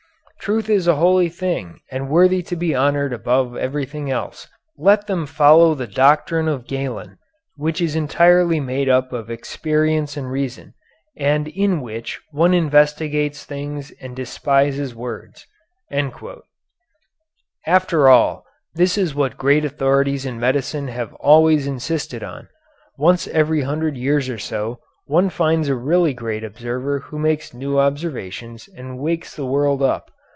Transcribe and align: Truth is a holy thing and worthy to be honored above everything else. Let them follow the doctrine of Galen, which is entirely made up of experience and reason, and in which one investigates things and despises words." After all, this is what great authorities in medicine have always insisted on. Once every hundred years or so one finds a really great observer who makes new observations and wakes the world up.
Truth 0.41 0.71
is 0.71 0.87
a 0.87 0.95
holy 0.95 1.29
thing 1.29 1.81
and 1.91 2.09
worthy 2.09 2.41
to 2.41 2.55
be 2.55 2.73
honored 2.73 3.13
above 3.13 3.55
everything 3.55 4.09
else. 4.09 4.47
Let 4.75 5.05
them 5.05 5.27
follow 5.27 5.75
the 5.75 5.85
doctrine 5.85 6.47
of 6.47 6.65
Galen, 6.65 7.19
which 7.57 7.79
is 7.79 7.95
entirely 7.95 8.59
made 8.59 8.89
up 8.89 9.13
of 9.13 9.29
experience 9.29 10.17
and 10.17 10.31
reason, 10.31 10.73
and 11.15 11.47
in 11.47 11.79
which 11.79 12.19
one 12.31 12.55
investigates 12.55 13.45
things 13.45 13.91
and 14.01 14.15
despises 14.15 14.95
words." 14.95 15.45
After 17.67 18.09
all, 18.09 18.43
this 18.73 18.97
is 18.97 19.13
what 19.13 19.37
great 19.37 19.63
authorities 19.63 20.25
in 20.25 20.39
medicine 20.39 20.87
have 20.87 21.13
always 21.19 21.67
insisted 21.67 22.23
on. 22.23 22.47
Once 22.97 23.27
every 23.27 23.61
hundred 23.61 23.95
years 23.95 24.27
or 24.27 24.39
so 24.39 24.79
one 25.05 25.29
finds 25.29 25.67
a 25.69 25.75
really 25.75 26.15
great 26.15 26.43
observer 26.43 26.97
who 26.97 27.19
makes 27.19 27.53
new 27.53 27.77
observations 27.77 28.67
and 28.75 28.97
wakes 28.97 29.35
the 29.35 29.45
world 29.45 29.83
up. 29.83 30.09